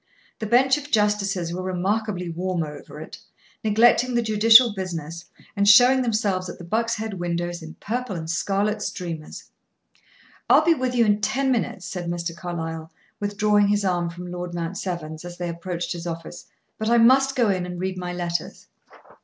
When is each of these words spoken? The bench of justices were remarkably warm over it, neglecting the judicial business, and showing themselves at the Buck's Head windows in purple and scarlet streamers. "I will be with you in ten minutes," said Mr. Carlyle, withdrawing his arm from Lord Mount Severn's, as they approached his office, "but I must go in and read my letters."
The 0.39 0.47
bench 0.47 0.79
of 0.79 0.89
justices 0.89 1.53
were 1.53 1.61
remarkably 1.61 2.27
warm 2.27 2.63
over 2.63 2.99
it, 2.99 3.19
neglecting 3.63 4.15
the 4.15 4.23
judicial 4.23 4.73
business, 4.73 5.25
and 5.55 5.69
showing 5.69 6.01
themselves 6.01 6.49
at 6.49 6.57
the 6.57 6.63
Buck's 6.63 6.95
Head 6.95 7.13
windows 7.19 7.61
in 7.61 7.75
purple 7.75 8.15
and 8.15 8.27
scarlet 8.27 8.81
streamers. 8.81 9.51
"I 10.49 10.55
will 10.57 10.65
be 10.65 10.73
with 10.73 10.95
you 10.95 11.05
in 11.05 11.21
ten 11.21 11.51
minutes," 11.51 11.85
said 11.85 12.09
Mr. 12.09 12.35
Carlyle, 12.35 12.91
withdrawing 13.19 13.67
his 13.67 13.85
arm 13.85 14.09
from 14.09 14.25
Lord 14.31 14.55
Mount 14.55 14.75
Severn's, 14.75 15.23
as 15.23 15.37
they 15.37 15.49
approached 15.49 15.91
his 15.93 16.07
office, 16.07 16.47
"but 16.79 16.89
I 16.89 16.97
must 16.97 17.35
go 17.35 17.49
in 17.51 17.67
and 17.67 17.79
read 17.79 17.95
my 17.99 18.11
letters." 18.11 18.69